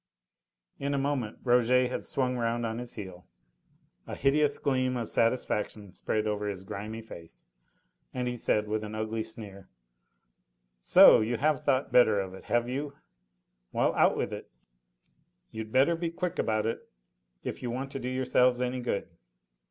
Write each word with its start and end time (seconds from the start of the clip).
In 0.79 0.95
a 0.95 0.97
moment 0.97 1.37
Rouget 1.43 1.89
had 1.91 2.07
swung 2.07 2.35
round 2.35 2.65
on 2.65 2.79
his 2.79 2.95
heel, 2.95 3.27
a 4.07 4.15
hideous 4.15 4.57
gleam 4.57 4.97
of 4.97 5.09
satisfaction 5.09 5.93
spread 5.93 6.25
over 6.25 6.49
his 6.49 6.63
grimy 6.63 7.03
face, 7.03 7.45
and 8.11 8.27
he 8.27 8.35
said, 8.35 8.67
with 8.67 8.83
an 8.83 8.95
ugly 8.95 9.21
sneer: 9.21 9.69
"So! 10.81 11.19
you 11.21 11.37
have 11.37 11.63
thought 11.63 11.91
better 11.91 12.19
of 12.19 12.33
it, 12.33 12.45
have 12.45 12.67
you? 12.67 12.93
Well, 13.71 13.93
out 13.93 14.17
with 14.17 14.33
it! 14.33 14.49
You'd 15.51 15.71
better 15.71 15.95
be 15.95 16.09
quick 16.09 16.39
about 16.39 16.65
it 16.65 16.89
if 17.43 17.61
you 17.61 17.69
want 17.69 17.91
to 17.91 17.99
do 17.99 18.09
yourselves 18.09 18.59
any 18.59 18.79
good." 18.81 19.07